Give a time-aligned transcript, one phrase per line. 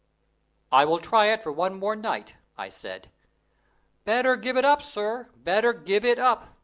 [0.71, 1.69] "I will try it for one
[2.01, 3.11] night more," I said.
[4.03, 6.55] "Better give it up, sir better give it up!